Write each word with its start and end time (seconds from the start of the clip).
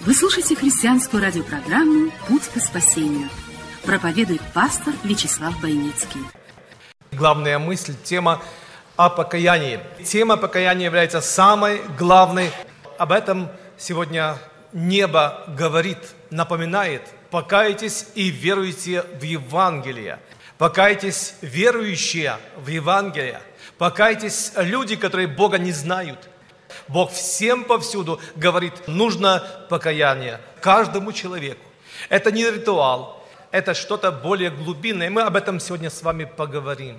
Вы 0.00 0.14
слушаете 0.14 0.54
христианскую 0.54 1.20
радиопрограмму 1.20 2.12
«Путь 2.28 2.48
к 2.54 2.60
спасению». 2.60 3.28
Проповедует 3.82 4.40
пастор 4.54 4.94
Вячеслав 5.02 5.60
Бойницкий. 5.60 6.20
Главная 7.10 7.58
мысль, 7.58 7.94
тема 8.04 8.40
о 8.96 9.10
покаянии. 9.10 9.80
Тема 10.04 10.36
покаяния 10.36 10.86
является 10.86 11.20
самой 11.20 11.82
главной. 11.98 12.52
Об 12.96 13.10
этом 13.10 13.48
сегодня 13.76 14.38
небо 14.72 15.42
говорит, 15.48 15.98
напоминает. 16.30 17.02
Покайтесь 17.32 18.06
и 18.14 18.30
веруйте 18.30 19.04
в 19.20 19.22
Евангелие. 19.22 20.20
Покайтесь, 20.58 21.34
верующие 21.40 22.36
в 22.56 22.68
Евангелие. 22.68 23.40
Покайтесь, 23.78 24.52
люди, 24.56 24.94
которые 24.94 25.26
Бога 25.26 25.58
не 25.58 25.72
знают– 25.72 26.28
Бог 26.88 27.12
всем 27.12 27.64
повсюду 27.64 28.20
говорит, 28.34 28.88
нужно 28.88 29.46
покаяние 29.68 30.40
каждому 30.60 31.12
человеку. 31.12 31.62
Это 32.08 32.32
не 32.32 32.44
ритуал, 32.44 33.22
это 33.50 33.74
что-то 33.74 34.10
более 34.10 34.50
глубинное. 34.50 35.10
Мы 35.10 35.22
об 35.22 35.36
этом 35.36 35.60
сегодня 35.60 35.90
с 35.90 36.02
вами 36.02 36.24
поговорим. 36.24 36.96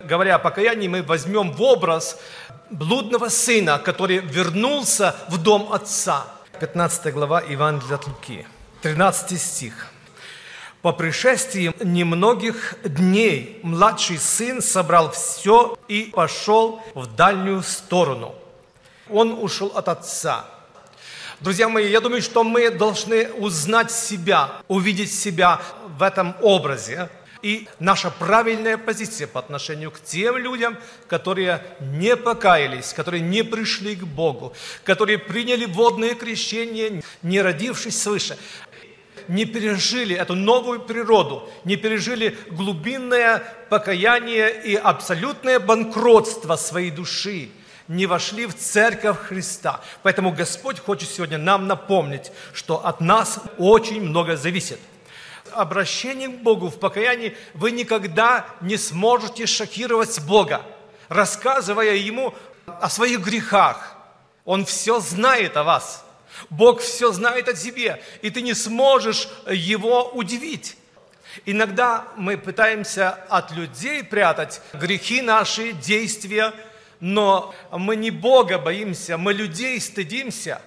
Говоря 0.00 0.36
о 0.36 0.38
покаянии, 0.38 0.88
мы 0.88 1.02
возьмем 1.02 1.52
в 1.52 1.62
образ 1.62 2.18
блудного 2.70 3.28
сына, 3.28 3.78
который 3.78 4.18
вернулся 4.18 5.14
в 5.28 5.42
дом 5.42 5.72
отца. 5.72 6.26
15 6.60 7.12
глава 7.12 7.42
Евангелия 7.42 7.96
от 7.96 8.06
Луки, 8.06 8.46
13 8.82 9.40
стих. 9.40 9.88
По 10.80 10.92
пришествии 10.92 11.74
немногих 11.82 12.76
дней 12.84 13.60
младший 13.62 14.18
сын 14.18 14.62
собрал 14.62 15.10
все 15.10 15.76
и 15.88 16.12
пошел 16.14 16.80
в 16.94 17.06
дальнюю 17.14 17.62
сторону– 17.62 18.34
он 19.10 19.32
ушел 19.32 19.72
от 19.74 19.88
Отца. 19.88 20.44
Друзья 21.40 21.68
мои, 21.68 21.90
я 21.90 22.00
думаю, 22.00 22.22
что 22.22 22.44
мы 22.44 22.70
должны 22.70 23.30
узнать 23.32 23.90
себя, 23.90 24.52
увидеть 24.68 25.12
себя 25.12 25.60
в 25.98 26.02
этом 26.02 26.34
образе. 26.40 27.10
И 27.42 27.68
наша 27.78 28.10
правильная 28.10 28.78
позиция 28.78 29.26
по 29.26 29.38
отношению 29.38 29.90
к 29.90 30.00
тем 30.00 30.38
людям, 30.38 30.78
которые 31.06 31.62
не 31.80 32.16
покаялись, 32.16 32.94
которые 32.94 33.20
не 33.20 33.44
пришли 33.44 33.94
к 33.94 34.04
Богу, 34.04 34.54
которые 34.82 35.18
приняли 35.18 35.66
водное 35.66 36.14
крещение, 36.14 37.02
не 37.22 37.42
родившись 37.42 38.02
свыше, 38.02 38.38
не 39.28 39.44
пережили 39.44 40.16
эту 40.16 40.34
новую 40.34 40.80
природу, 40.80 41.48
не 41.64 41.76
пережили 41.76 42.36
глубинное 42.50 43.44
покаяние 43.68 44.62
и 44.64 44.74
абсолютное 44.74 45.60
банкротство 45.60 46.56
своей 46.56 46.90
души– 46.90 47.50
не 47.88 48.06
вошли 48.06 48.46
в 48.46 48.54
церковь 48.54 49.18
Христа. 49.18 49.80
Поэтому 50.02 50.32
Господь 50.32 50.78
хочет 50.80 51.08
сегодня 51.08 51.38
нам 51.38 51.66
напомнить, 51.66 52.32
что 52.52 52.84
от 52.84 53.00
нас 53.00 53.40
очень 53.58 54.00
много 54.00 54.36
зависит. 54.36 54.78
Обращением 55.52 56.38
к 56.38 56.42
Богу 56.42 56.68
в 56.68 56.78
покаянии 56.78 57.36
вы 57.54 57.70
никогда 57.70 58.46
не 58.60 58.76
сможете 58.76 59.46
шокировать 59.46 60.20
Бога, 60.20 60.62
рассказывая 61.08 61.94
Ему 61.94 62.34
о 62.66 62.90
своих 62.90 63.20
грехах. 63.20 63.96
Он 64.44 64.64
все 64.64 65.00
знает 65.00 65.56
о 65.56 65.64
вас. 65.64 66.04
Бог 66.50 66.80
все 66.80 67.12
знает 67.12 67.48
о 67.48 67.54
тебе, 67.54 68.02
и 68.20 68.30
ты 68.30 68.42
не 68.42 68.54
сможешь 68.54 69.28
Его 69.48 70.10
удивить. 70.10 70.76
Иногда 71.44 72.06
мы 72.16 72.36
пытаемся 72.36 73.10
от 73.28 73.52
людей 73.52 74.02
прятать 74.02 74.60
грехи 74.72 75.20
наши, 75.22 75.72
действия, 75.72 76.52
но 77.00 77.54
мы 77.70 77.96
не 77.96 78.10
Бога 78.10 78.58
боимся, 78.58 79.16
мы 79.18 79.32
людей 79.32 79.80
стыдимся. 79.80 80.60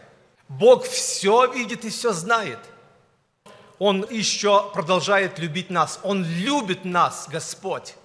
Бог 0.47 0.85
все 0.85 1.51
видит 1.51 1.85
и 1.85 1.90
все 1.90 2.12
знает. 2.12 2.59
Он 3.78 4.06
еще 4.09 4.69
продолжает 4.73 5.39
любить 5.39 5.69
нас. 5.69 6.00
Он 6.03 6.25
любит 6.25 6.85
нас, 6.85 7.28
Господь. 7.29 7.95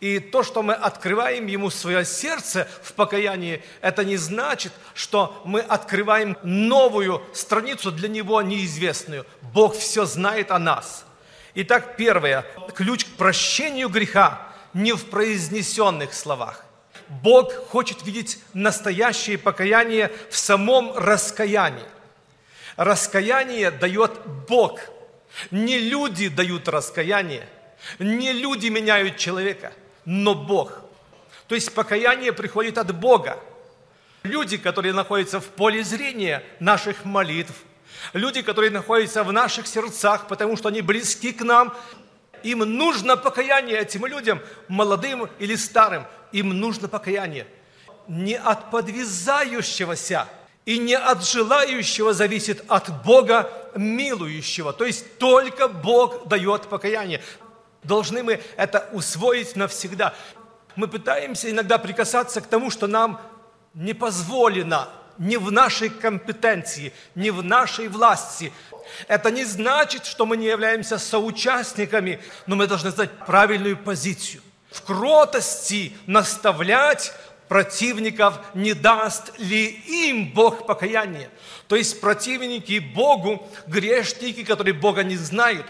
И 0.00 0.18
то, 0.18 0.42
что 0.42 0.62
мы 0.62 0.74
открываем 0.74 1.46
Ему 1.46 1.70
свое 1.70 2.04
сердце 2.04 2.68
в 2.82 2.92
покаянии, 2.92 3.62
это 3.80 4.04
не 4.04 4.18
значит, 4.18 4.72
что 4.94 5.40
мы 5.46 5.60
открываем 5.60 6.36
новую 6.42 7.22
страницу 7.32 7.90
для 7.90 8.08
Него 8.08 8.42
неизвестную. 8.42 9.24
Бог 9.54 9.74
все 9.74 10.04
знает 10.04 10.50
о 10.50 10.58
нас. 10.58 11.06
Итак, 11.54 11.96
первое. 11.96 12.44
Ключ 12.74 13.06
к 13.06 13.16
прощению 13.16 13.88
греха 13.88 14.52
не 14.74 14.92
в 14.92 15.06
произнесенных 15.06 16.12
словах. 16.12 16.65
Бог 17.08 17.52
хочет 17.68 18.04
видеть 18.04 18.38
настоящее 18.52 19.38
покаяние 19.38 20.12
в 20.30 20.36
самом 20.36 20.96
раскаянии. 20.96 21.84
Раскаяние 22.76 23.70
дает 23.70 24.20
Бог. 24.48 24.80
Не 25.50 25.78
люди 25.78 26.28
дают 26.28 26.66
раскаяние, 26.68 27.46
не 27.98 28.32
люди 28.32 28.68
меняют 28.68 29.18
человека, 29.18 29.72
но 30.04 30.34
Бог. 30.34 30.80
То 31.46 31.54
есть 31.54 31.74
покаяние 31.74 32.32
приходит 32.32 32.78
от 32.78 32.94
Бога. 32.94 33.38
Люди, 34.22 34.56
которые 34.56 34.92
находятся 34.92 35.40
в 35.40 35.44
поле 35.44 35.84
зрения 35.84 36.42
наших 36.58 37.04
молитв, 37.04 37.54
люди, 38.12 38.42
которые 38.42 38.70
находятся 38.70 39.22
в 39.22 39.32
наших 39.32 39.66
сердцах, 39.66 40.26
потому 40.26 40.56
что 40.56 40.68
они 40.68 40.80
близки 40.80 41.32
к 41.32 41.42
нам, 41.42 41.76
им 42.42 42.60
нужно 42.60 43.16
покаяние 43.16 43.78
этим 43.78 44.06
людям, 44.06 44.40
молодым 44.68 45.28
или 45.38 45.54
старым. 45.54 46.06
Им 46.32 46.58
нужно 46.60 46.88
покаяние. 46.88 47.46
Не 48.08 48.36
от 48.36 48.70
подвязающегося 48.70 50.28
и 50.64 50.78
не 50.78 50.96
от 50.96 51.24
желающего 51.24 52.12
зависит 52.12 52.64
от 52.68 53.04
Бога 53.04 53.50
милующего. 53.74 54.72
То 54.72 54.84
есть 54.84 55.18
только 55.18 55.68
Бог 55.68 56.26
дает 56.28 56.62
покаяние. 56.62 57.22
Должны 57.82 58.22
мы 58.22 58.40
это 58.56 58.88
усвоить 58.92 59.54
навсегда. 59.56 60.14
Мы 60.74 60.88
пытаемся 60.88 61.50
иногда 61.50 61.78
прикасаться 61.78 62.40
к 62.40 62.46
тому, 62.46 62.70
что 62.70 62.86
нам 62.86 63.20
не 63.74 63.94
позволено, 63.94 64.88
не 65.18 65.36
в 65.36 65.52
нашей 65.52 65.88
компетенции, 65.88 66.92
не 67.14 67.30
в 67.30 67.42
нашей 67.42 67.88
власти. 67.88 68.52
Это 69.08 69.30
не 69.30 69.44
значит, 69.44 70.04
что 70.04 70.26
мы 70.26 70.36
не 70.36 70.46
являемся 70.46 70.98
соучастниками, 70.98 72.20
но 72.46 72.56
мы 72.56 72.66
должны 72.66 72.90
знать 72.90 73.10
правильную 73.26 73.76
позицию. 73.76 74.42
В 74.76 74.82
кротости 74.82 75.96
наставлять 76.04 77.14
противников 77.48 78.38
не 78.52 78.74
даст 78.74 79.32
ли 79.38 79.64
им 79.64 80.32
Бог 80.32 80.66
покаяние. 80.66 81.30
То 81.66 81.76
есть 81.76 81.98
противники 81.98 82.78
Богу, 82.78 83.48
грешники, 83.66 84.44
которые 84.44 84.74
Бога 84.74 85.02
не 85.02 85.16
знают, 85.16 85.64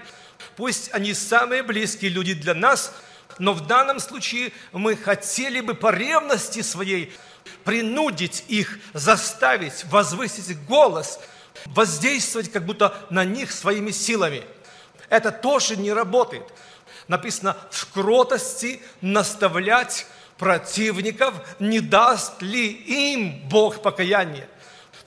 пусть 0.56 0.92
они 0.92 1.14
самые 1.14 1.62
близкие 1.62 2.10
люди 2.10 2.34
для 2.34 2.54
нас, 2.54 2.92
но 3.38 3.52
в 3.52 3.64
данном 3.69 4.00
случае 4.00 4.50
мы 4.72 4.96
хотели 4.96 5.60
бы 5.60 5.75
по 5.75 5.92
ревности 5.92 6.62
своей 6.62 7.14
принудить 7.62 8.44
их, 8.48 8.81
заставить 8.92 9.84
возвысить 9.84 10.58
голос– 10.66 11.20
воздействовать 11.66 12.50
как 12.50 12.64
будто 12.64 12.94
на 13.10 13.25
них 13.25 13.52
своими 13.52 13.90
силами. 13.90 14.42
Это 15.08 15.31
тоже 15.31 15.76
не 15.76 15.92
работает. 15.92 16.42
Написано, 17.08 17.56
в 17.70 17.93
кротости 17.93 18.81
наставлять 19.00 20.06
противников, 20.38 21.35
не 21.61 21.81
даст 21.81 22.43
ли 22.43 22.67
им 22.69 23.49
Бог 23.49 23.81
покаяние. 23.82 24.49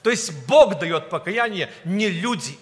То 0.01 0.10
есть 0.10 0.31
Бог 0.48 0.80
дает 0.80 1.10
покаяние, 1.10 1.72
не 1.84 2.07
люди. 2.07 2.57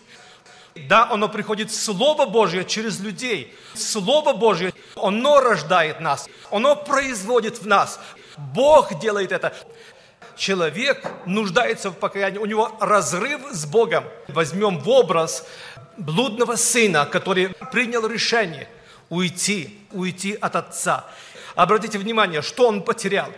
Да, 0.88 1.10
оно 1.10 1.30
приходит 1.30 1.74
Слово 1.74 2.26
Божье 2.26 2.66
через 2.66 3.00
людей. 3.00 3.56
Слово 3.74 4.34
Божье, 4.34 4.74
оно 4.96 5.40
рождает 5.40 6.00
нас, 6.00 6.28
оно 6.52 6.76
производит 6.76 7.62
в 7.62 7.68
нас. 7.68 8.00
Бог 8.38 9.00
делает 9.00 9.32
это 9.32 9.54
человек 10.36 11.12
нуждается 11.26 11.90
в 11.90 11.96
покаянии, 11.96 12.38
у 12.38 12.46
него 12.46 12.76
разрыв 12.80 13.42
с 13.52 13.66
Богом. 13.66 14.04
Возьмем 14.28 14.80
в 14.80 14.90
образ 14.90 15.46
блудного 15.98 16.56
сына, 16.56 17.06
который 17.06 17.50
принял 17.72 18.06
решение 18.08 18.68
уйти, 19.10 19.80
уйти 19.92 20.38
от 20.40 20.56
отца. 20.56 21.06
Обратите 21.56 21.98
внимание, 21.98 22.42
что 22.42 22.68
он 22.68 22.84
потерял. 22.84 23.32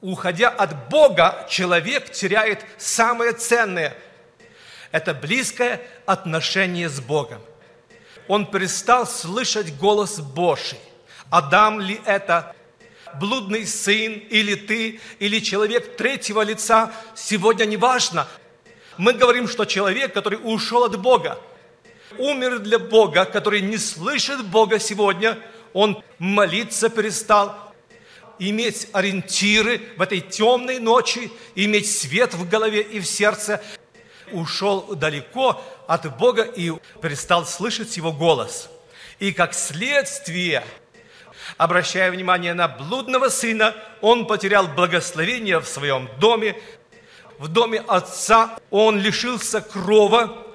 Уходя 0.00 0.48
от 0.48 0.88
Бога, 0.88 1.46
человек 1.48 2.10
теряет 2.10 2.64
самое 2.76 3.32
ценное. 3.32 3.96
Это 4.90 5.14
близкое 5.14 5.80
отношение 6.06 6.88
с 6.88 7.00
Богом. 7.00 7.40
Он 8.28 8.46
перестал 8.46 9.06
слышать 9.06 9.76
голос 9.76 10.20
Божий. 10.20 10.78
Адам 11.30 11.80
ли 11.80 12.00
это? 12.04 12.54
Блудный 13.14 13.66
сын 13.66 14.12
или 14.12 14.54
ты, 14.54 15.00
или 15.18 15.38
человек 15.40 15.96
третьего 15.96 16.42
лица, 16.42 16.92
сегодня 17.14 17.64
не 17.64 17.76
важно. 17.76 18.26
Мы 18.96 19.12
говорим, 19.12 19.48
что 19.48 19.64
человек, 19.64 20.12
который 20.14 20.38
ушел 20.42 20.84
от 20.84 20.98
Бога, 20.98 21.38
умер 22.18 22.60
для 22.60 22.78
Бога, 22.78 23.24
который 23.24 23.60
не 23.60 23.76
слышит 23.78 24.44
Бога 24.44 24.78
сегодня, 24.78 25.38
он 25.72 26.02
молиться 26.18 26.88
перестал, 26.88 27.72
иметь 28.38 28.88
ориентиры 28.92 29.80
в 29.96 30.02
этой 30.02 30.20
темной 30.20 30.78
ночи, 30.78 31.30
иметь 31.54 31.90
свет 31.90 32.34
в 32.34 32.48
голове 32.48 32.82
и 32.82 33.00
в 33.00 33.06
сердце, 33.06 33.62
ушел 34.32 34.94
далеко 34.94 35.62
от 35.86 36.16
Бога 36.16 36.42
и 36.42 36.72
перестал 37.00 37.46
слышать 37.46 37.96
Его 37.96 38.12
голос. 38.12 38.68
И 39.18 39.32
как 39.32 39.54
следствие, 39.54 40.64
обращая 41.56 42.10
внимание 42.10 42.54
на 42.54 42.68
блудного 42.68 43.28
сына, 43.28 43.74
он 44.00 44.26
потерял 44.26 44.66
благословение 44.66 45.60
в 45.60 45.66
своем 45.66 46.08
доме, 46.18 46.56
в 47.38 47.48
доме 47.48 47.80
отца 47.86 48.58
он 48.70 48.98
лишился 48.98 49.60
крова, 49.60 50.51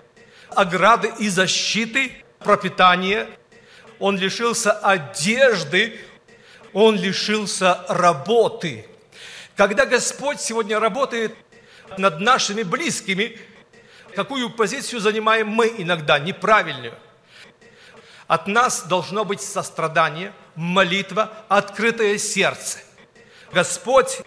ограды 0.49 1.11
и 1.19 1.29
защиты, 1.29 2.11
пропитания, 2.39 3.27
он 3.99 4.17
лишился 4.17 4.71
одежды, 4.71 5.99
он 6.73 6.95
лишился 6.95 7.83
работы. 7.87 8.85
Когда 9.55 9.85
Господь 9.85 10.39
сегодня 10.39 10.79
работает 10.79 11.35
над 11.97 12.19
нашими 12.19 12.63
близкими, 12.63 13.39
какую 14.15 14.51
позицию 14.51 14.99
занимаем 14.99 15.47
мы 15.47 15.73
иногда, 15.77 16.19
неправильную? 16.19 16.93
От 18.27 18.47
нас 18.47 18.83
должно 18.83 19.23
быть 19.23 19.41
сострадание, 19.41 20.33
молитва, 20.55 21.31
открытое 21.47 22.17
сердце. 22.17 22.79
Господь 23.53 24.19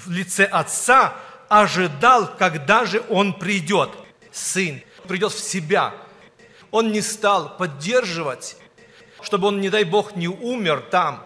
в 0.00 0.10
лице 0.10 0.44
Отца 0.44 1.16
ожидал, 1.48 2.36
когда 2.36 2.84
же 2.84 3.02
Он 3.08 3.34
придет, 3.34 3.90
Сын, 4.30 4.80
придет 5.08 5.32
в 5.32 5.40
себя. 5.40 5.94
Он 6.70 6.92
не 6.92 7.00
стал 7.00 7.56
поддерживать, 7.56 8.56
чтобы 9.22 9.48
он, 9.48 9.60
не 9.60 9.70
дай 9.70 9.84
Бог, 9.84 10.14
не 10.14 10.28
умер 10.28 10.84
там, 10.90 11.24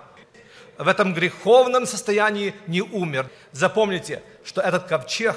в 0.79 0.89
этом 0.89 1.15
греховном 1.15 1.87
состоянии 1.87 2.55
не 2.67 2.81
умер. 2.81 3.29
Запомните, 3.53 4.23
что 4.45 4.61
этот 4.61 4.85
ковчег 4.85 5.37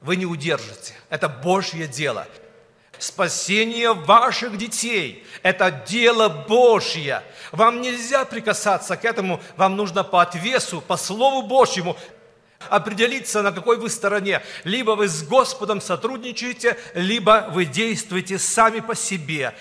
вы 0.00 0.16
не 0.16 0.26
удержите. 0.26 0.94
Это 1.08 1.28
Божье 1.28 1.86
дело. 1.86 2.26
Спасение 2.98 3.92
ваших 3.94 4.56
детей– 4.58 5.24
это 5.42 5.70
дело 5.70 6.28
Божье. 6.28 7.22
Вам 7.52 7.80
нельзя 7.80 8.24
прикасаться 8.24 8.96
к 8.96 9.04
этому, 9.04 9.40
вам 9.56 9.76
нужно 9.76 10.02
по 10.02 10.20
отвесу, 10.20 10.80
по 10.80 10.96
Слову 10.96 11.46
Божьему 11.46 11.96
определиться, 12.70 13.42
на 13.42 13.52
какой 13.52 13.78
вы 13.78 13.90
стороне. 13.90 14.42
Либо 14.64 14.92
вы 14.92 15.08
с 15.08 15.22
Господом 15.22 15.80
сотрудничаете, 15.80 16.76
либо 16.94 17.48
вы 17.52 17.64
действуете 17.64 18.38
сами 18.38 18.80
по 18.80 18.94
себе. 18.94 19.54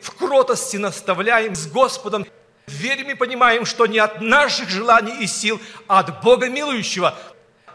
В 0.00 0.12
кротости 0.12 0.76
наставляем 0.76 1.54
с 1.54 1.66
Господом, 1.66 2.26
верим 2.66 3.10
и 3.10 3.14
понимаем, 3.14 3.64
что 3.64 3.86
не 3.86 3.98
от 3.98 4.20
наших 4.20 4.68
желаний 4.68 5.22
и 5.22 5.26
сил, 5.26 5.60
а 5.86 6.00
от 6.00 6.22
Бога 6.22 6.48
милующего 6.48 7.16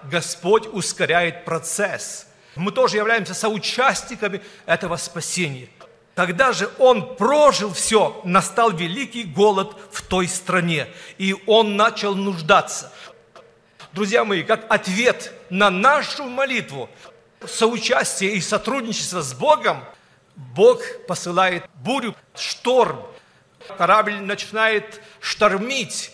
Господь 0.03 0.67
ускоряет 0.71 1.45
процесс. 1.45 2.27
Мы 2.55 2.71
тоже 2.71 2.97
являемся 2.97 3.33
соучастниками 3.33 4.41
этого 4.65 4.97
спасения. 4.97 5.69
Когда 6.15 6.51
же 6.51 6.69
он 6.77 7.15
прожил 7.15 7.73
все, 7.73 8.21
настал 8.25 8.71
великий 8.71 9.23
голод 9.23 9.75
в 9.91 10.01
той 10.01 10.27
стране, 10.27 10.87
и 11.17 11.35
он 11.47 11.77
начал 11.77 12.15
нуждаться 12.15 12.91
друзья 13.93 14.23
мои, 14.23 14.43
как 14.43 14.65
ответ 14.69 15.33
на 15.49 15.69
нашу 15.69 16.25
молитву, 16.25 16.89
соучастие 17.45 18.33
и 18.33 18.41
сотрудничество 18.41 19.21
с 19.21 19.33
Богом, 19.33 19.83
Бог 20.35 20.81
посылает 21.07 21.65
бурю, 21.75 22.15
шторм. 22.35 23.01
Корабль 23.77 24.15
начинает 24.15 25.01
штормить. 25.19 26.11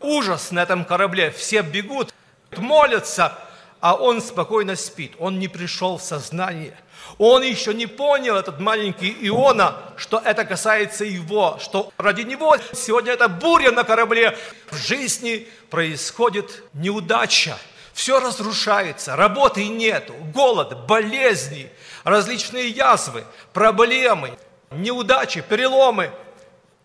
Ужас 0.00 0.50
на 0.50 0.62
этом 0.62 0.84
корабле. 0.84 1.30
Все 1.30 1.62
бегут, 1.62 2.12
молятся, 2.56 3.38
а 3.80 3.94
он 3.94 4.20
спокойно 4.20 4.76
спит. 4.76 5.12
Он 5.18 5.38
не 5.38 5.48
пришел 5.48 5.98
в 5.98 6.02
сознание. 6.02 6.76
Он 7.18 7.42
еще 7.42 7.74
не 7.74 7.86
понял, 7.86 8.36
этот 8.36 8.60
маленький 8.60 9.16
Иона, 9.28 9.76
что 9.96 10.20
это 10.24 10.44
касается 10.44 11.04
его, 11.04 11.58
что 11.60 11.92
ради 11.96 12.22
него 12.22 12.56
сегодня 12.72 13.12
это 13.12 13.28
буря 13.28 13.72
на 13.72 13.84
корабле. 13.84 14.36
В 14.70 14.76
жизни 14.76 15.48
происходит 15.70 16.62
неудача. 16.74 17.56
Все 17.92 18.20
разрушается, 18.20 19.16
работы 19.16 19.66
нету, 19.66 20.14
голод, 20.32 20.86
болезни, 20.86 21.70
различные 22.04 22.68
язвы, 22.68 23.24
проблемы, 23.52 24.38
неудачи, 24.70 25.42
переломы, 25.46 26.12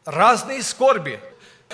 разные 0.05 0.63
скорби. 0.63 1.19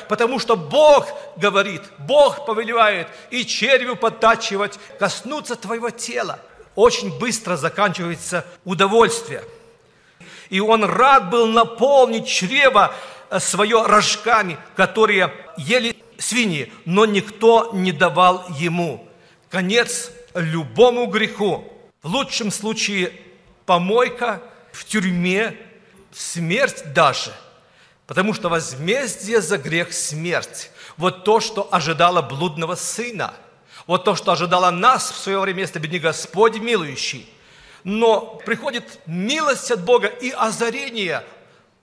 Потому 0.07 0.39
что 0.39 0.55
Бог 0.55 1.07
говорит, 1.37 1.81
Бог 1.99 2.45
повелевает 2.45 3.07
и 3.29 3.45
червю 3.45 3.95
подтачивать, 3.95 4.79
коснуться 4.99 5.55
твоего 5.55 5.89
тела. 5.89 6.39
Очень 6.75 7.17
быстро 7.19 7.57
заканчивается 7.57 8.45
удовольствие. 8.63 9.43
И 10.49 10.59
он 10.59 10.83
рад 10.83 11.29
был 11.29 11.47
наполнить 11.47 12.27
чрево 12.27 12.93
э, 13.29 13.39
свое 13.39 13.85
рожками, 13.85 14.57
которые 14.75 15.33
ели 15.57 15.95
свиньи, 16.17 16.71
но 16.85 17.05
никто 17.05 17.71
не 17.73 17.91
давал 17.91 18.45
ему. 18.57 19.07
Конец 19.49 20.11
любому 20.33 21.07
греху. 21.07 21.67
В 22.01 22.07
лучшем 22.07 22.51
случае 22.51 23.13
помойка 23.65 24.41
в 24.71 24.85
тюрьме, 24.85 25.55
смерть 26.11 26.93
даже. 26.93 27.33
Потому 28.07 28.33
что 28.33 28.49
возмездие 28.49 29.41
за 29.41 29.57
грех– 29.57 29.93
смерть. 29.93 30.71
Вот 30.97 31.23
то, 31.23 31.39
что 31.39 31.67
ожидало 31.71 32.21
блудного 32.21 32.75
сына. 32.75 33.33
Вот 33.87 34.03
то, 34.03 34.15
что 34.15 34.31
ожидало 34.31 34.69
нас 34.71 35.11
в 35.11 35.17
свое 35.17 35.39
время, 35.39 35.61
если 35.61 35.79
бы 35.79 35.87
не 35.87 35.99
Господь 35.99 36.59
милующий. 36.59 37.29
Но 37.83 38.41
приходит 38.45 38.99
милость 39.05 39.71
от 39.71 39.83
Бога 39.83 40.07
и 40.07 40.29
озарение 40.31 41.23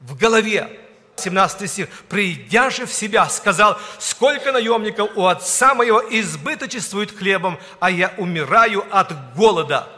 в 0.01 0.17
голове. 0.17 0.79
17 1.17 1.71
стих. 1.71 1.89
«Придя 2.09 2.71
же 2.71 2.87
в 2.87 2.93
себя, 2.93 3.29
сказал, 3.29 3.79
сколько 3.99 4.53
наемников 4.53 5.11
у 5.17 5.27
отца 5.27 5.75
моего 5.75 6.01
избыточествует 6.11 7.17
хлебом, 7.17 7.59
а 7.81 7.91
я 7.91 8.15
умираю 8.19 8.85
от 8.91 9.35
голода». 9.35 9.89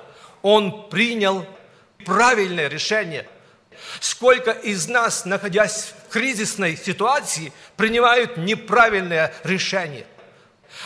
Он 0.43 0.89
принял 0.89 1.45
правильное 2.07 2.69
решение. 2.69 3.29
Сколько 4.01 4.51
из 4.51 4.89
нас, 4.89 5.25
находясь 5.25 5.95
в 6.09 6.13
кризисной 6.13 6.77
ситуации, 6.77 7.53
принимают 7.77 8.37
неправильное 8.37 9.33
решение. 9.45 10.07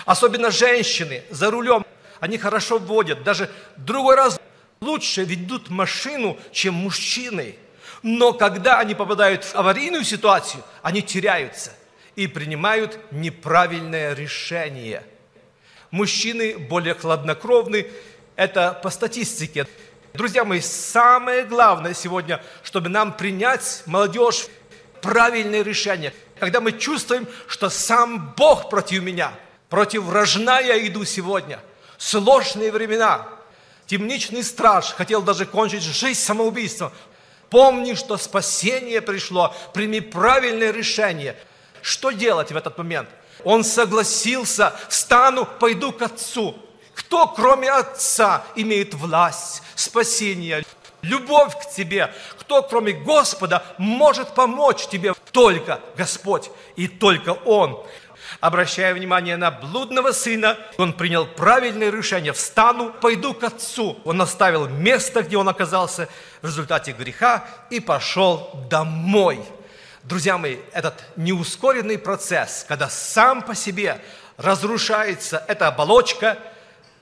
Особенно 0.05 0.50
женщины 0.50 1.23
за 1.31 1.50
рулем, 1.50 1.85
они 2.21 2.38
хорошо 2.38 2.79
водят, 2.79 3.23
даже 3.23 3.50
другой 3.76 4.17
раз 4.17 4.41
лучше 4.81 5.25
ведут 5.25 5.71
машину, 5.71 6.38
чем 6.53 6.75
мужчины– 6.75 7.57
но 8.05 8.35
когда 8.35 8.81
они 8.81 8.95
попадают 8.95 9.45
в 9.45 9.55
аварийную 9.55 10.05
ситуацию, 10.05 10.62
они 10.83 11.00
теряются 11.00 11.73
и 12.17 12.26
принимают 12.26 13.00
неправильное 13.11 14.12
решение. 14.12 15.03
Мужчины 15.91 16.59
более 16.59 16.93
хладнокровны, 16.93 17.87
это 18.37 18.79
по 18.83 18.91
статистике. 18.91 19.67
Друзья 20.14 20.44
мои, 20.44 20.61
самое 20.61 21.42
главное 21.42 21.92
сегодня, 21.92 22.40
чтобы 22.62 22.88
нам 22.88 23.16
принять, 23.16 23.83
молодежь, 23.87 24.47
правильное 25.02 25.62
решение. 25.62 26.14
Когда 26.38 26.61
мы 26.61 26.71
чувствуем, 26.71 27.26
что 27.49 27.68
сам 27.68 28.33
Бог 28.37 28.71
против 28.71 29.02
меня, 29.02 29.35
против 29.68 30.04
вражна 30.04 30.61
я 30.61 30.78
иду 30.87 31.04
сегодня. 31.04 31.59
Сложные 31.99 32.71
времена. 32.71 33.26
Темничный 33.87 34.44
страж 34.44 34.92
хотел 34.92 35.21
даже 35.21 35.47
кончить 35.47 35.83
жизнь 35.83 36.21
самоубийством. 36.21 36.92
Помни, 37.50 37.94
что 37.94 38.16
спасение 38.16 39.02
пришло, 39.02 39.52
прими 39.73 40.00
правильное 40.00 40.71
решение. 40.71 41.37
Что 41.83 42.12
делать 42.12 42.52
в 42.52 42.56
этот 42.56 42.78
момент? 42.78 43.09
Он 43.42 43.64
согласился, 43.64 44.76
встану, 44.88 45.44
пойду 45.59 45.90
к 45.90 46.02
Отцу. 46.02 46.56
Кто, 46.94 47.26
кроме 47.26 47.70
Отца, 47.70 48.44
имеет 48.54 48.94
власть, 48.94 49.62
спасение, 49.74 50.64
любовь 51.02 51.54
к 51.60 51.70
тебе? 51.70 52.12
Кто, 52.38 52.62
кроме 52.62 52.92
Господа, 52.92 53.64
может 53.78 54.34
помочь 54.34 54.86
тебе 54.86 55.12
только 55.32 55.80
Господь 55.96 56.50
и 56.76 56.88
только 56.88 57.30
Он. 57.30 57.84
Обращая 58.40 58.94
внимание 58.94 59.36
на 59.36 59.50
блудного 59.50 60.12
сына, 60.12 60.58
он 60.76 60.92
принял 60.92 61.26
правильное 61.26 61.90
решение. 61.90 62.32
Встану, 62.32 62.92
пойду 62.92 63.34
к 63.34 63.44
отцу. 63.44 63.98
Он 64.04 64.20
оставил 64.20 64.66
место, 64.66 65.22
где 65.22 65.36
он 65.36 65.48
оказался 65.48 66.08
в 66.42 66.46
результате 66.46 66.92
греха 66.92 67.44
и 67.70 67.80
пошел 67.80 68.50
домой. 68.70 69.42
Друзья 70.02 70.36
мои, 70.36 70.58
этот 70.72 71.02
неускоренный 71.16 71.98
процесс, 71.98 72.64
когда 72.68 72.88
сам 72.88 73.42
по 73.42 73.54
себе 73.54 74.00
разрушается 74.36 75.42
эта 75.48 75.68
оболочка, 75.68 76.38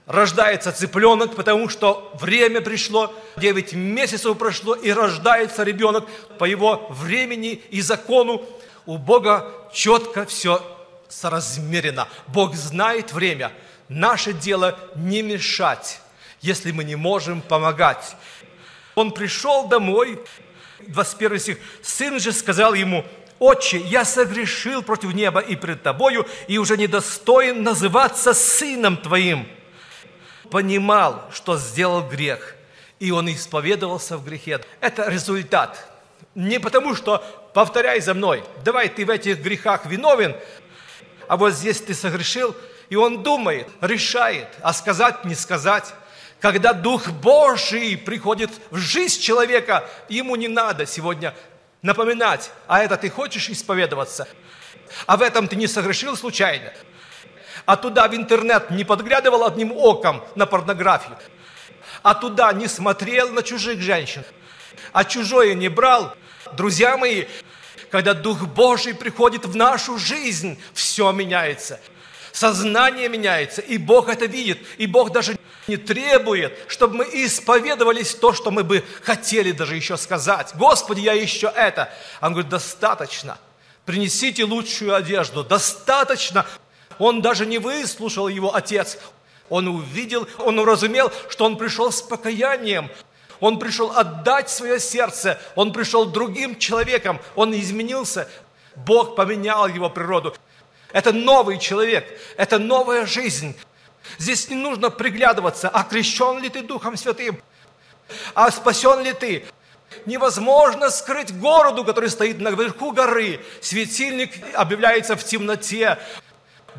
рождается 0.07 0.73
цыпленок, 0.73 1.35
потому 1.37 1.69
что 1.69 2.13
время 2.21 2.61
пришло, 2.61 3.15
9 3.37 3.73
месяцев 3.75 4.37
прошло, 4.37 4.75
и 4.75 4.91
рождается 4.91 5.63
ребенок 5.63 6.09
по 6.39 6.45
его 6.45 6.87
времени 6.91 7.63
и 7.71 7.81
закону. 7.81 8.45
У 8.85 8.99
Бога 8.99 9.53
четко 9.73 10.27
все 10.27 10.61
соразмеренно. 11.09 12.09
Бог 12.27 12.55
знает 12.55 13.13
время. 13.13 13.53
Наше 13.89 14.33
дело 14.33 14.79
не 14.97 15.23
мешать, 15.23 16.01
если 16.41 16.73
мы 16.73 16.85
не 16.85 16.97
можем 16.97 17.43
помогать. 17.43 18.17
Он 18.95 19.13
пришел 19.13 19.69
домой, 19.69 20.19
21 20.81 21.39
стих, 21.39 21.59
сын 21.83 22.19
же 22.19 22.33
сказал 22.33 22.75
ему, 22.75 23.05
«Отче, 23.39 23.79
я 23.79 24.05
согрешил 24.05 24.83
против 24.83 25.15
неба 25.15 25.41
и 25.41 25.57
пред 25.57 25.83
тобою, 25.83 26.27
и 26.49 26.59
уже 26.59 26.77
недостоин 26.77 27.63
называться 27.63 28.35
сыном 28.35 28.97
твоим». 28.97 29.49
Понимал, 30.53 31.31
что 31.33 31.57
сделал 31.57 32.03
грех, 32.07 32.57
и 33.01 33.11
он 33.11 33.27
исповедовался 33.33 34.19
в 34.19 34.25
грехе. 34.25 34.61
Это 34.81 35.09
результат. 35.09 35.89
Не 36.35 36.61
потому, 36.61 36.95
что 36.95 37.25
повторяй 37.55 38.03
за 38.03 38.13
мной, 38.13 38.45
давай 38.63 38.91
ты 38.91 39.07
в 39.07 39.09
этих 39.09 39.41
грехах 39.41 39.87
виновен, 39.87 40.37
а 41.27 41.39
вот 41.39 41.55
здесь 41.55 41.81
ты 41.81 41.95
согрешил, 41.95 42.55
и 42.91 42.97
он 42.97 43.23
думает, 43.23 43.67
решает, 43.81 44.47
а 44.61 44.75
сказать, 44.75 45.25
не 45.25 45.35
сказать. 45.35 45.95
Когда 46.39 46.75
Дух 46.75 47.09
Божий 47.09 47.97
приходит 47.97 48.51
в 48.71 48.77
жизнь 48.77 49.23
человека, 49.23 49.89
ему 50.11 50.37
не 50.37 50.49
надо 50.49 50.85
сегодня 50.85 51.35
напоминать, 51.81 52.51
а 52.67 52.85
это 52.85 52.99
ты 52.99 53.09
хочешь 53.09 53.49
исповедоваться, 53.49 54.29
а 55.07 55.17
в 55.17 55.23
этом 55.23 55.49
ты 55.49 55.57
не 55.57 55.67
согрешил 55.67 56.15
случайно, 56.15 56.75
а 57.67 57.77
туда 57.77 58.09
в 58.09 58.15
интернет 58.15 58.71
не 58.71 58.85
подглядывал 58.85 59.45
одним 59.45 59.73
оком 59.73 60.25
на 60.35 60.47
порнографию, 60.47 61.17
а 62.03 62.15
туда 62.15 62.53
не 62.53 62.69
смотрел 62.69 63.31
на 63.31 63.43
чужих 63.43 63.81
женщин, 63.81 64.25
а 64.93 65.05
чужое 65.05 65.55
не 65.55 65.69
брал. 65.69 66.15
Друзья 66.55 66.97
мои, 66.97 67.27
когда 67.91 68.15
Дух 68.15 68.47
Божий 68.47 68.95
приходит 68.95 69.45
в 69.45 69.57
нашу 69.57 69.99
жизнь, 69.99 70.59
все 70.75 71.13
меняется. 71.13 71.81
Сознание 72.33 73.09
меняется, 73.09 73.61
и 73.61 73.77
Бог 73.77 74.09
это 74.09 74.25
видит. 74.25 74.59
И 74.79 74.87
Бог 74.87 75.13
даже 75.13 75.37
не 75.69 75.77
требует, 75.77 76.59
чтобы 76.67 76.97
мы 76.97 77.05
исповедовались 77.05 78.15
то, 78.15 78.33
что 78.33 78.51
мы 78.51 78.65
бы 78.65 78.83
хотели 79.03 79.53
даже 79.53 79.77
еще 79.77 79.97
сказать. 79.97 80.53
Господи, 80.55 81.01
я 81.01 81.13
еще 81.13 81.53
это. 81.55 81.93
Он 82.21 82.33
говорит, 82.33 82.51
достаточно. 82.51 83.39
Принесите 83.85 84.45
лучшую 84.45 84.95
одежду. 84.95 85.45
Достаточно. 85.45 86.47
Он 86.99 87.23
даже 87.23 87.47
не 87.47 87.59
выслушал 87.59 88.29
его 88.29 88.55
отец. 88.55 88.99
Он 89.49 89.69
увидел, 89.69 90.27
он 90.39 90.59
уразумел, 90.59 91.13
что 91.29 91.45
он 91.45 91.57
пришел 91.57 91.93
с 91.93 92.01
покаянием. 92.01 92.91
Он 93.41 93.59
пришел 93.59 93.91
отдать 93.91 94.49
свое 94.49 94.79
сердце, 94.79 95.39
он 95.57 95.73
пришел 95.73 96.07
другим 96.07 96.57
человеком, 96.59 97.21
он 97.35 97.53
изменился. 97.55 98.29
Бог 98.77 99.17
поменял 99.17 99.67
его 99.67 99.91
природу. 99.91 100.35
Это 100.93 101.13
новый 101.13 101.59
человек, 101.59 102.07
это 102.37 102.59
новая 102.59 103.05
жизнь. 103.05 103.57
Здесь 104.19 104.49
не 104.49 104.57
нужно 104.57 104.91
приглядываться, 104.91 105.69
а 105.69 105.85
крещен 105.85 106.41
ли 106.41 106.51
ты 106.51 106.63
Духом 106.63 106.97
Святым, 106.97 107.43
а 108.35 108.51
спасен 108.51 109.03
ли 109.03 109.13
ты. 109.13 109.45
Невозможно 110.07 110.91
скрыть 110.91 111.37
городу, 111.37 111.85
который 111.85 112.11
стоит 112.11 112.41
наверху 112.41 112.93
горы. 112.93 113.41
Светильник 113.61 114.33
объявляется 114.55 115.17
в 115.17 115.25
темноте. 115.25 115.99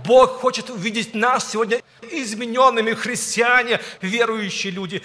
Бог 0.05 0.39
хочет 0.39 0.69
увидеть 0.69 1.13
нас 1.15 1.51
сегодня 1.51 1.81
измененными 2.01 2.93
христиане, 2.93 3.79
верующие 4.01 4.71
люди 4.71 5.01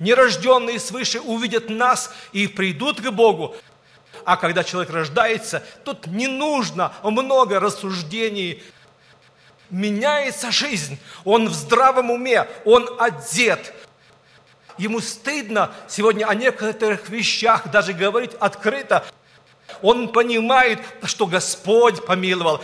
нерожденные 0.00 0.80
свыше 0.80 1.20
увидят 1.20 1.68
нас 1.70 2.12
и 2.32 2.48
придут 2.48 3.00
к 3.00 3.10
Богу. 3.10 3.54
А 4.24 4.36
когда 4.36 4.64
человек 4.64 4.92
рождается, 4.92 5.62
тут 5.84 6.08
не 6.08 6.26
нужно 6.26 6.92
много 7.04 7.60
рассуждений. 7.60 8.62
Меняется 9.70 10.50
жизнь, 10.50 10.98
он 11.24 11.48
в 11.48 11.54
здравом 11.54 12.10
уме, 12.10 12.48
он 12.64 12.90
одет. 12.98 13.72
Ему 14.78 15.00
стыдно 15.00 15.70
сегодня 15.88 16.24
о 16.24 16.34
некоторых 16.34 17.08
вещах 17.08 17.70
даже 17.70 17.92
говорить 17.92 18.32
открыто. 18.40 19.04
Он 19.82 20.08
понимает, 20.08 20.80
что 21.04 21.26
Господь 21.26 22.04
помиловал, 22.04 22.60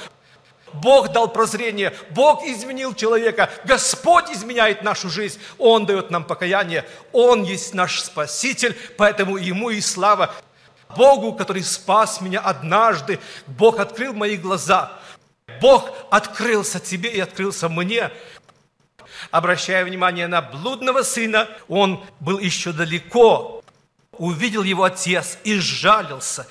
Бог 0.72 1.12
дал 1.12 1.28
прозрение, 1.28 1.94
Бог 2.10 2.44
изменил 2.44 2.94
человека, 2.94 3.50
Господь 3.64 4.30
изменяет 4.30 4.82
нашу 4.82 5.08
жизнь, 5.08 5.40
Он 5.58 5.86
дает 5.86 6.10
нам 6.10 6.24
покаяние, 6.24 6.84
Он 7.12 7.42
есть 7.44 7.72
наш 7.72 8.02
Спаситель, 8.02 8.76
поэтому 8.96 9.36
Ему 9.36 9.70
и 9.70 9.80
слава. 9.80 10.34
Богу, 10.96 11.32
который 11.32 11.62
спас 11.62 12.20
меня 12.20 12.40
однажды, 12.40 13.20
Бог 13.46 13.80
открыл 13.80 14.12
мои 14.12 14.36
глаза, 14.36 14.92
Бог 15.60 15.90
открылся 16.10 16.80
тебе 16.80 17.10
и 17.10 17.20
открылся 17.20 17.68
мне. 17.68 18.10
Обращая 19.30 19.84
внимание 19.84 20.26
на 20.26 20.42
блудного 20.42 21.02
сына, 21.02 21.48
он 21.68 22.04
был 22.20 22.38
еще 22.38 22.72
далеко, 22.72 23.62
увидел 24.12 24.62
его 24.62 24.84
отец 24.84 25.38
и 25.44 25.56
сжалился, 25.58 26.46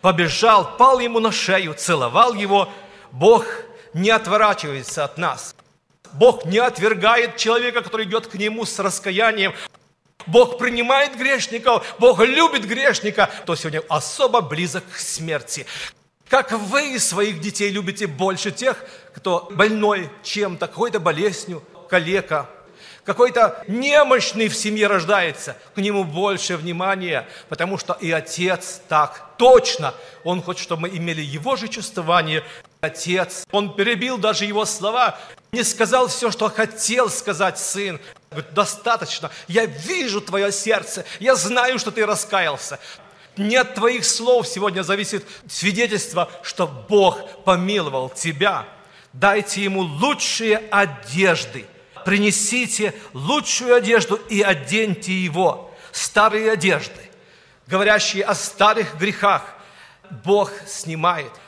побежал, 0.00 0.76
пал 0.76 0.98
ему 0.98 1.20
на 1.20 1.32
шею, 1.32 1.74
целовал 1.74 2.32
его– 2.32 2.70
Бог 3.12 3.46
не 3.94 4.10
отворачивается 4.10 5.04
от 5.04 5.18
нас. 5.18 5.54
Бог 6.12 6.44
не 6.44 6.58
отвергает 6.58 7.36
человека, 7.36 7.82
который 7.82 8.06
идет 8.06 8.26
к 8.26 8.34
Нему 8.34 8.64
с 8.64 8.78
раскаянием. 8.78 9.54
Бог 10.26 10.58
принимает 10.58 11.16
грешников, 11.16 11.94
Бог 11.98 12.20
любит 12.20 12.66
грешника, 12.66 13.30
кто 13.42 13.54
сегодня 13.54 13.82
особо 13.88 14.40
близок 14.40 14.84
к 14.90 14.96
смерти. 14.96 15.66
Как 16.28 16.50
вы 16.50 16.98
своих 16.98 17.40
детей 17.40 17.70
любите 17.70 18.08
больше 18.08 18.50
тех, 18.50 18.84
кто 19.14 19.48
больной 19.52 20.10
чем-то, 20.24 20.66
какой-то 20.66 20.98
болезнью, 20.98 21.62
калека, 21.88 22.50
какой-то 23.04 23.62
немощный 23.68 24.48
в 24.48 24.56
семье 24.56 24.88
рождается, 24.88 25.56
к 25.76 25.78
нему 25.78 26.02
больше 26.02 26.56
внимания, 26.56 27.28
потому 27.48 27.78
что 27.78 27.96
и 28.00 28.10
отец 28.10 28.80
так 28.88 29.30
точно, 29.38 29.94
он 30.24 30.42
хочет, 30.42 30.62
чтобы 30.64 30.82
мы 30.82 30.88
имели 30.88 31.22
его 31.22 31.54
же 31.54 31.68
чувствование, 31.68 32.42
отец. 32.86 33.44
Он 33.52 33.74
перебил 33.74 34.18
даже 34.18 34.44
его 34.44 34.64
слова, 34.64 35.18
не 35.52 35.62
сказал 35.62 36.08
все, 36.08 36.30
что 36.30 36.48
хотел 36.48 37.10
сказать 37.10 37.58
сын. 37.58 38.00
Говорит, 38.30 38.52
достаточно, 38.54 39.30
я 39.48 39.66
вижу 39.66 40.20
твое 40.20 40.52
сердце, 40.52 41.04
я 41.20 41.34
знаю, 41.34 41.78
что 41.78 41.90
ты 41.90 42.04
раскаялся. 42.04 42.78
Не 43.36 43.56
от 43.56 43.74
твоих 43.74 44.04
слов 44.04 44.48
сегодня 44.48 44.82
зависит 44.82 45.26
свидетельство, 45.48 46.30
что 46.42 46.66
Бог 46.66 47.44
помиловал 47.44 48.08
тебя. 48.08 48.66
Дайте 49.12 49.62
ему 49.62 49.80
лучшие 49.80 50.56
одежды. 50.70 51.66
Принесите 52.04 52.94
лучшую 53.12 53.74
одежду 53.74 54.16
и 54.16 54.40
оденьте 54.40 55.12
его. 55.12 55.74
Старые 55.92 56.52
одежды, 56.52 57.10
говорящие 57.66 58.24
о 58.24 58.34
старых 58.34 58.98
грехах, 58.98 59.42
Бог 60.24 60.52
снимает– 60.66 61.32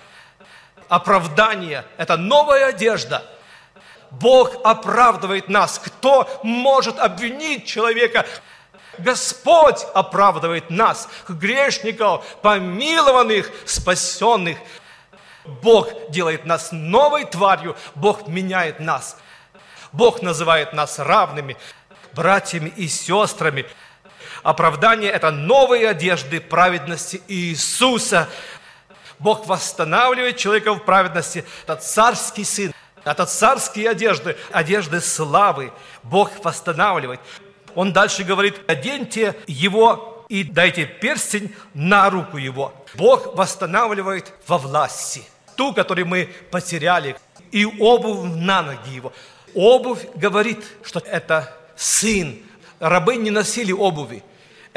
оправдание, 0.88 1.84
это 1.96 2.16
новая 2.16 2.66
одежда. 2.66 3.24
Бог 4.10 4.56
оправдывает 4.64 5.48
нас. 5.48 5.78
Кто 5.78 6.28
может 6.42 6.98
обвинить 6.98 7.66
человека? 7.66 8.26
Господь 8.98 9.84
оправдывает 9.94 10.70
нас, 10.70 11.08
грешников, 11.28 12.24
помилованных, 12.42 13.50
спасенных. 13.64 14.58
Бог 15.44 16.10
делает 16.10 16.44
нас 16.44 16.72
новой 16.72 17.24
тварью, 17.24 17.76
Бог 17.94 18.26
меняет 18.26 18.80
нас. 18.80 19.16
Бог 19.92 20.20
называет 20.20 20.72
нас 20.72 20.98
равными, 20.98 21.56
братьями 22.12 22.72
и 22.76 22.88
сестрами. 22.88 23.66
Оправдание– 24.42 25.10
это 25.12 25.30
новые 25.30 25.88
одежды 25.88 26.40
праведности 26.40 27.22
Иисуса, 27.28 28.28
Бог 29.18 29.46
восстанавливает 29.46 30.36
человека 30.36 30.74
в 30.74 30.84
праведности. 30.84 31.44
Это 31.64 31.76
царский 31.76 32.44
сын, 32.44 32.72
это 33.04 33.26
царские 33.26 33.90
одежды, 33.90 34.36
одежды 34.52 35.00
славы. 35.00 35.72
Бог 36.02 36.30
восстанавливает. 36.44 37.20
Он 37.74 37.92
дальше 37.92 38.24
говорит, 38.24 38.60
оденьте 38.66 39.36
его 39.46 40.24
и 40.28 40.42
дайте 40.44 40.84
перстень 40.84 41.54
на 41.74 42.10
руку 42.10 42.36
его. 42.36 42.72
Бог 42.94 43.34
восстанавливает 43.36 44.32
во 44.46 44.58
власти 44.58 45.22
ту, 45.58 45.74
которую 45.74 46.06
мы 46.06 46.30
потеряли, 46.50 47.16
и 47.50 47.64
обувь 47.66 48.30
на 48.36 48.62
ноги 48.62 48.90
его. 48.94 49.12
Обувь 49.54 50.06
говорит, 50.14 50.64
что 50.84 51.00
это 51.00 51.52
сын. 51.76 52.38
Рабы 52.78 53.16
не 53.16 53.30
носили 53.30 53.72
обуви. 53.72 54.22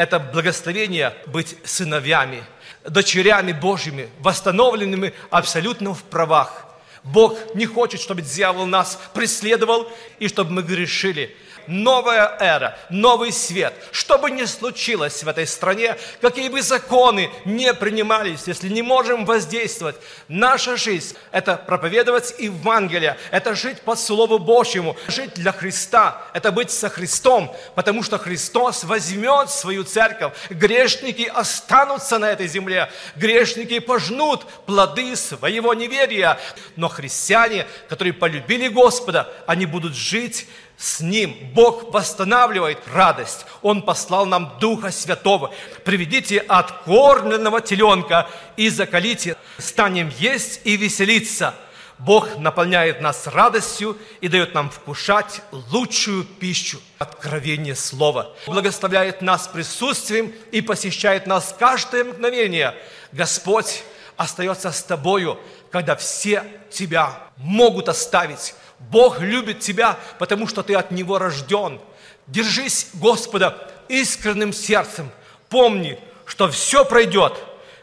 Это 0.01 0.17
благословение 0.17 1.13
быть 1.27 1.55
сыновьями, 1.63 2.43
дочерями 2.83 3.51
Божьими, 3.51 4.09
восстановленными 4.17 5.13
абсолютно 5.29 5.93
в 5.93 6.01
правах. 6.01 6.65
Бог 7.03 7.37
не 7.53 7.67
хочет, 7.67 8.01
чтобы 8.01 8.23
дьявол 8.23 8.65
нас 8.65 8.99
преследовал 9.13 9.87
и 10.17 10.27
чтобы 10.27 10.53
мы 10.53 10.63
грешили 10.63 11.35
новая 11.67 12.35
эра, 12.39 12.77
новый 12.89 13.31
свет. 13.31 13.73
Что 13.91 14.17
бы 14.17 14.31
ни 14.31 14.45
случилось 14.45 15.23
в 15.23 15.27
этой 15.27 15.47
стране, 15.47 15.97
какие 16.21 16.49
бы 16.49 16.61
законы 16.61 17.29
не 17.45 17.73
принимались, 17.73 18.47
если 18.47 18.69
не 18.69 18.81
можем 18.81 19.25
воздействовать, 19.25 19.95
наша 20.27 20.77
жизнь– 20.77 21.15
это 21.31 21.55
проповедовать 21.55 22.35
Евангелие, 22.39 23.17
это 23.31 23.55
жить 23.55 23.81
по 23.81 23.95
Слову 23.95 24.39
Божьему, 24.39 24.95
жить 25.07 25.33
для 25.35 25.51
Христа, 25.51 26.21
это 26.33 26.51
быть 26.51 26.71
со 26.71 26.89
Христом, 26.89 27.55
потому 27.75 28.03
что 28.03 28.17
Христос 28.17 28.83
возьмет 28.83 29.49
свою 29.49 29.83
церковь, 29.83 30.33
грешники 30.49 31.31
останутся 31.33 32.17
на 32.17 32.25
этой 32.31 32.47
земле, 32.47 32.91
грешники 33.15 33.79
пожнут 33.79 34.45
плоды 34.65 35.15
своего 35.15 35.73
неверия, 35.73 36.39
но 36.75 36.87
христиане, 36.87 37.65
которые 37.89 38.13
полюбили 38.13 38.67
Господа, 38.67 39.31
они 39.47 39.65
будут 39.65 39.95
жить 39.95 40.47
с 40.81 40.99
Ним. 40.99 41.37
Бог 41.53 41.93
восстанавливает 41.93 42.79
радость. 42.91 43.45
Он 43.61 43.83
послал 43.83 44.25
нам 44.25 44.57
Духа 44.59 44.91
Святого. 44.91 45.53
Приведите 45.85 46.39
откормленного 46.39 47.61
теленка 47.61 48.27
и 48.57 48.67
закалите. 48.69 49.37
Станем 49.59 50.11
есть 50.17 50.61
и 50.63 50.77
веселиться. 50.77 51.53
Бог 51.99 52.39
наполняет 52.39 52.99
нас 52.99 53.27
радостью 53.27 53.95
и 54.21 54.27
дает 54.27 54.55
нам 54.55 54.71
вкушать 54.71 55.41
лучшую 55.51 56.23
пищу. 56.23 56.81
Откровение 56.97 57.75
Слова. 57.75 58.33
Благословляет 58.47 59.21
нас 59.21 59.47
присутствием 59.47 60.33
и 60.51 60.61
посещает 60.61 61.27
нас 61.27 61.55
каждое 61.59 62.05
мгновение. 62.05 62.73
Господь 63.11 63.83
остается 64.17 64.71
с 64.71 64.81
тобою, 64.81 65.39
когда 65.69 65.95
все 65.95 66.43
тебя 66.71 67.19
могут 67.37 67.87
оставить. 67.87 68.55
Бог 68.89 69.19
любит 69.19 69.59
тебя, 69.59 69.97
потому 70.19 70.47
что 70.47 70.63
ты 70.63 70.75
от 70.75 70.91
Него 70.91 71.19
рожден. 71.19 71.79
Держись 72.27 72.89
Господа 72.93 73.69
искренним 73.87 74.53
сердцем. 74.53 75.09
Помни, 75.49 75.99
что 76.25 76.49
все 76.49 76.85
пройдет. 76.85 77.33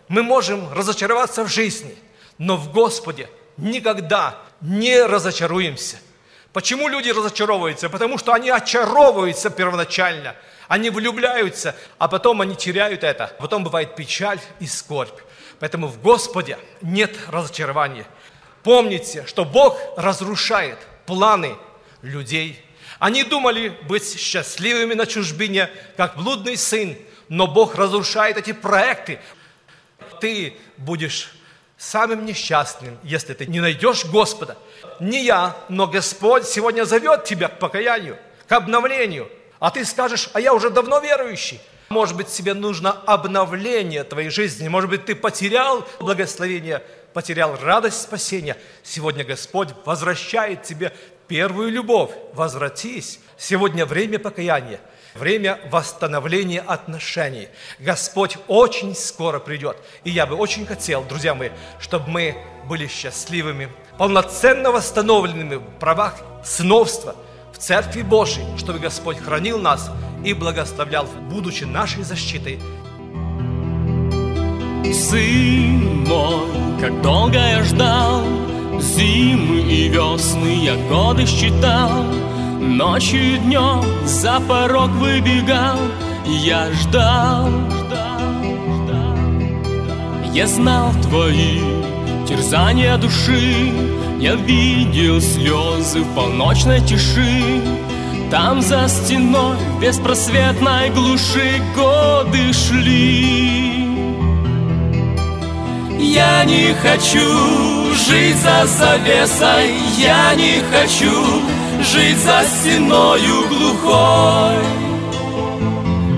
Мы 0.08 0.22
можем 0.22 0.72
разочароваться 0.72 1.44
в 1.44 1.48
жизни, 1.48 1.94
но 2.38 2.56
в 2.56 2.72
Господе 2.72 3.28
никогда 3.56 4.38
не 4.60 5.02
разочаруемся. 5.02 5.98
Почему 6.52 6.88
люди 6.88 7.10
разочаровываются? 7.10 7.90
Потому 7.90 8.16
что 8.16 8.32
они 8.32 8.50
очаровываются 8.50 9.50
первоначально. 9.50 10.34
Они 10.66 10.90
влюбляются, 10.90 11.76
а 11.98 12.08
потом 12.08 12.40
они 12.40 12.56
теряют 12.56 13.04
это. 13.04 13.32
Потом 13.38 13.64
бывает 13.64 13.94
печаль 13.96 14.40
и 14.60 14.66
скорбь. 14.66 15.18
Поэтому 15.60 15.88
в 15.88 16.00
Господе 16.00 16.58
нет 16.82 17.14
разочарования. 17.28 18.06
Помните, 18.62 19.24
что 19.26 19.44
Бог 19.44 19.78
разрушает 19.96 20.78
планы 21.06 21.56
людей. 22.02 22.62
Они 22.98 23.22
думали 23.22 23.76
быть 23.88 24.18
счастливыми 24.18 24.94
на 24.94 25.06
чужбине, 25.06 25.70
как 25.96 26.16
блудный 26.16 26.56
сын, 26.56 26.96
но 27.28 27.46
Бог 27.46 27.76
разрушает 27.76 28.36
эти 28.36 28.52
проекты. 28.52 29.20
Ты 30.20 30.56
будешь 30.76 31.32
самым 31.76 32.26
несчастным, 32.26 32.98
если 33.04 33.34
ты 33.34 33.46
не 33.46 33.60
найдешь 33.60 34.04
Господа. 34.04 34.58
Не 34.98 35.24
я, 35.24 35.56
но 35.68 35.86
Господь 35.86 36.46
сегодня 36.46 36.84
зовет 36.84 37.24
тебя 37.24 37.48
к 37.48 37.58
покаянию, 37.58 38.18
к 38.48 38.52
обновлению. 38.52 39.30
А 39.60 39.70
ты 39.70 39.84
скажешь, 39.84 40.30
а 40.32 40.40
я 40.40 40.54
уже 40.54 40.70
давно 40.70 40.98
верующий. 40.98 41.60
Может 41.88 42.16
быть, 42.16 42.28
тебе 42.28 42.54
нужно 42.54 42.92
обновление 42.92 44.04
твоей 44.04 44.28
жизни. 44.28 44.68
Может 44.68 44.90
быть, 44.90 45.06
ты 45.06 45.14
потерял 45.14 45.86
благословение, 46.00 46.82
потерял 47.14 47.56
радость 47.56 48.02
спасения. 48.02 48.56
Сегодня 48.82 49.24
Господь 49.24 49.70
возвращает 49.86 50.64
тебе 50.64 50.92
первую 51.28 51.70
любовь. 51.70 52.10
Возвратись. 52.34 53.20
Сегодня 53.38 53.86
время 53.86 54.18
покаяния, 54.18 54.80
время 55.14 55.58
восстановления 55.70 56.60
отношений. 56.60 57.48
Господь 57.78 58.36
очень 58.48 58.94
скоро 58.94 59.38
придет. 59.38 59.78
И 60.04 60.10
я 60.10 60.26
бы 60.26 60.34
очень 60.34 60.66
хотел, 60.66 61.04
друзья 61.04 61.34
мои, 61.34 61.50
чтобы 61.80 62.10
мы 62.10 62.36
были 62.68 62.86
счастливыми, 62.86 63.72
полноценно 63.96 64.72
восстановленными 64.72 65.56
в 65.56 65.78
правах 65.78 66.16
сыновства– 66.44 67.16
в 67.52 67.58
Церкви 67.58 68.02
Божьей, 68.02 68.44
чтобы 68.56 68.78
Господь 68.78 69.18
хранил 69.18 69.58
нас 69.58 69.90
и 70.24 70.34
благословлял, 70.34 71.06
будучи 71.30 71.64
нашей 71.64 72.02
защитой. 72.02 72.60
Сын 74.92 76.04
мой, 76.06 76.80
как 76.80 77.02
долго 77.02 77.36
я 77.36 77.62
ждал 77.62 78.22
Зимы 78.80 79.60
и 79.60 79.88
весны 79.88 80.64
я 80.64 80.76
годы 80.88 81.26
считал 81.26 82.04
Ночью 82.58 83.34
и 83.34 83.38
днем 83.38 83.84
за 84.06 84.40
порог 84.40 84.90
выбегал 84.92 85.78
Я 86.24 86.72
ждал, 86.72 87.48
Я 90.32 90.46
знал 90.46 90.92
твои 91.02 91.60
терзания 92.26 92.96
души 92.96 93.72
я 94.18 94.34
видел 94.34 95.20
слезы 95.20 96.00
в 96.00 96.14
полночной 96.14 96.80
тиши. 96.80 97.62
Там 98.30 98.60
за 98.60 98.88
стеной 98.88 99.56
в 99.56 99.80
беспросветной 99.80 100.90
глуши 100.90 101.62
годы 101.74 102.52
шли. 102.52 103.88
Я 105.98 106.44
не 106.44 106.74
хочу 106.74 107.94
жить 107.94 108.36
за 108.36 108.66
завесой 108.66 109.74
Я 109.98 110.34
не 110.36 110.62
хочу 110.72 111.42
жить 111.82 112.18
за 112.18 112.42
стеною 112.44 113.48
глухой. 113.48 114.56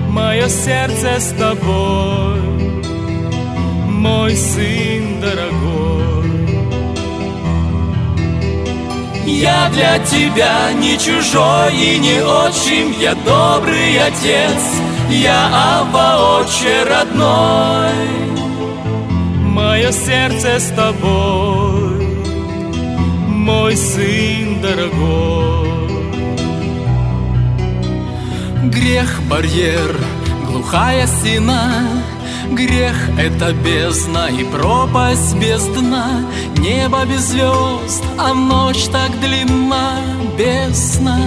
Мое 0.09 0.47
сердце 0.49 1.19
с 1.19 1.33
тобой 1.37 2.41
Мой 3.87 4.35
сын 4.35 5.19
дорогой 5.21 5.70
Я 9.39 9.69
для 9.69 9.97
тебя 9.99 10.73
не 10.73 10.97
чужой 10.97 11.73
и 11.73 11.97
не 11.99 12.21
отчим 12.21 12.91
Я 12.99 13.15
добрый 13.15 13.97
отец, 13.99 14.61
я 15.09 15.49
Ава, 15.53 16.41
отче 16.41 16.83
родной. 16.83 18.31
Мое 19.41 19.91
сердце 19.91 20.59
с 20.59 20.69
тобой, 20.75 22.07
мой 23.27 23.75
сын 23.77 24.61
дорогой. 24.61 25.71
Грех 28.65 29.21
барьер, 29.29 29.95
глухая 30.47 31.07
стена 31.07 31.71
Грех— 32.51 32.95
это 33.17 33.53
бездна 33.53 34.27
и 34.27 34.43
пропасть 34.43 35.35
без 35.37 35.63
дна. 35.67 36.25
Небо 36.57 37.05
без 37.05 37.21
звезд, 37.29 38.03
а 38.17 38.33
ночь 38.33 38.87
так 38.91 39.17
длинна 39.21 39.95
без 40.37 40.95
сна. 40.95 41.17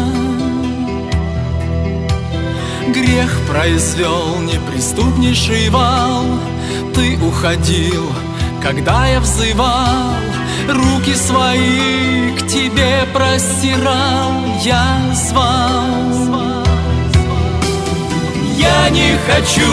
Грех 2.89 3.31
произвел 3.49 4.37
неприступнейший 4.43 5.71
вал. 5.71 6.25
Ты 6.95 7.19
уходил, 7.19 8.07
когда 8.63 9.07
я 9.07 9.21
взывал. 9.21 10.13
Руки 10.69 11.15
свои 11.15 12.37
к 12.37 12.47
тебе 12.47 13.07
простирал 13.15 14.33
Я 14.63 14.99
звал 15.15 16.54
я 18.65 18.89
не 18.91 19.19
хочу 19.27 19.73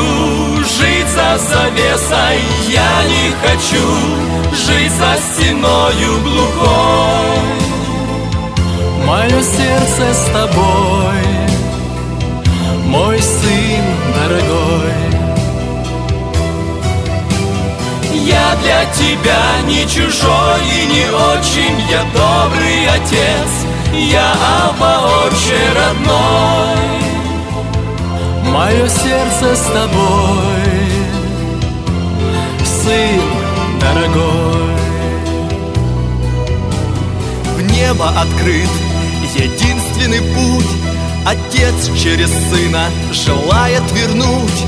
жить 0.58 1.08
за 1.08 1.38
завесой 1.38 2.40
Я 2.68 2.92
не 3.14 3.26
хочу 3.44 3.86
жить 4.66 4.92
за 4.92 5.18
стеною 5.18 6.22
глухой. 6.24 7.62
Мое 9.06 9.42
сердце 9.42 10.14
с 10.14 10.26
тобой 10.34 11.24
Мой 12.86 13.22
сын 13.22 13.86
дорогой. 14.16 15.12
Я 18.14 18.56
для 18.62 18.86
тебя 18.94 19.44
не 19.68 19.84
чужой 19.88 20.62
и 20.62 20.86
не 20.86 21.06
очень 21.10 21.78
Я 21.90 22.04
добрый 22.14 22.88
отец 22.88 23.50
Я 23.94 24.32
Абба, 24.70 25.02
родной 25.76 27.21
Мое 28.52 28.88
сердце 28.88 29.56
с 29.56 29.66
тобой, 29.68 30.82
сын 32.64 33.22
дорогой. 33.80 34.76
В 37.56 37.62
небо 37.72 38.10
открыт 38.10 38.70
единственный 39.36 40.22
путь, 40.22 40.72
Отец 41.24 41.92
через 41.96 42.30
сына 42.50 42.90
желает 43.14 43.84
вернуть 43.92 44.66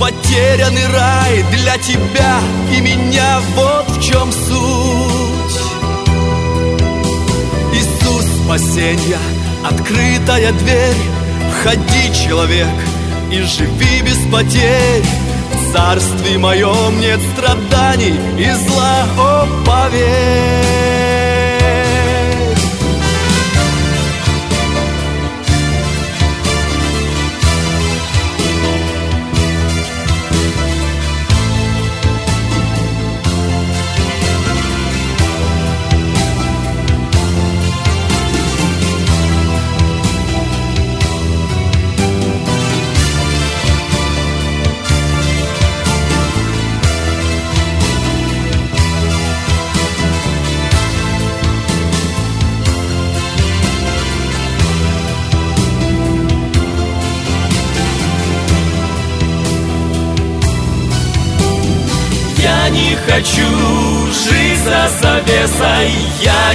Потерянный 0.00 0.86
рай 0.86 1.44
для 1.52 1.76
тебя 1.76 2.38
и 2.74 2.80
меня. 2.80 3.38
Вот 3.54 3.86
в 3.90 4.02
чем 4.02 4.32
суть. 4.32 5.60
Иисус 7.74 8.24
спасенья, 8.42 9.18
открытая 9.62 10.52
дверь. 10.52 10.96
Входи, 11.52 12.14
человек, 12.14 12.66
и 13.32 13.42
живи 13.42 14.02
без 14.02 14.18
потерь. 14.30 15.04
В 15.52 15.72
царстве 15.72 16.38
моем 16.38 17.00
нет 17.00 17.20
страданий 17.32 18.14
и 18.38 18.50
зла, 18.52 19.06
о, 19.18 19.46
поверь 19.64 20.79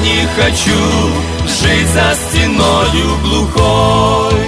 не 0.05 0.27
хочу 0.37 0.81
жить 1.47 1.87
за 1.87 2.15
стеною 2.15 3.17
глухой. 3.23 4.39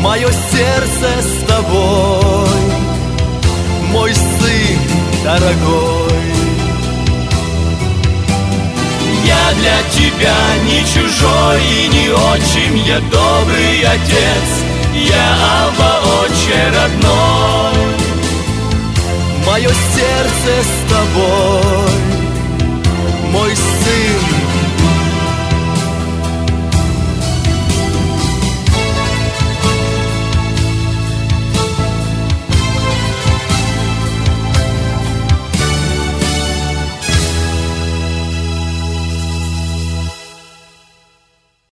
Мое 0.00 0.28
сердце 0.50 1.08
с 1.20 1.46
тобой, 1.46 2.60
мой 3.92 4.14
сын 4.14 4.78
дорогой. 5.24 6.08
Я 9.26 9.52
для 9.60 9.78
тебя 9.96 10.38
не 10.64 10.80
чужой 10.94 11.60
и 11.62 11.88
не 11.88 12.08
очень, 12.10 12.78
я 12.86 13.00
добрый 13.00 13.82
отец, 13.82 14.48
я 14.94 15.26
Алба 15.60 16.00
отче 16.22 16.60
родной. 16.76 17.88
Мое 19.44 19.68
сердце 19.68 20.52
с 20.62 20.92
тобой, 20.92 22.17
мой 23.32 23.54
сын 23.56 24.37